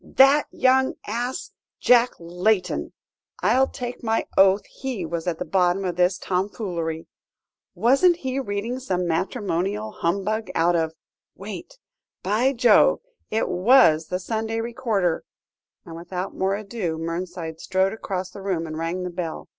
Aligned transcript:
"That 0.03 0.47
young 0.49 0.95
ass, 1.05 1.51
Jack 1.79 2.13
Layton! 2.19 2.91
I'll 3.43 3.67
take 3.67 4.01
my 4.01 4.25
oath 4.35 4.65
he 4.65 5.05
was 5.05 5.27
at 5.27 5.37
the 5.37 5.45
bottom 5.45 5.85
of 5.85 5.95
this 5.95 6.17
tomfoolery. 6.17 7.05
Wasn't 7.75 8.15
he 8.15 8.39
reading 8.39 8.79
some 8.79 9.05
matrimonial 9.07 9.91
humbug 9.91 10.49
out 10.55 10.75
of 10.75 10.95
wait! 11.35 11.77
by 12.23 12.51
Jove! 12.51 13.01
it 13.29 13.47
was 13.47 14.07
the 14.07 14.17
Sunday 14.17 14.59
Recorder," 14.59 15.23
and 15.85 15.95
without 15.95 16.33
more 16.33 16.55
ado, 16.55 16.97
Mernside 16.97 17.59
strode 17.59 17.93
across 17.93 18.31
the 18.31 18.41
room 18.41 18.65
and 18.65 18.79
rang 18.79 19.03
the 19.03 19.11
bell. 19.11 19.49